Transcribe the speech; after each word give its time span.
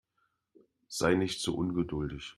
Sei 0.87 1.13
nicht 1.13 1.41
so 1.41 1.53
ungeduldig. 1.55 2.29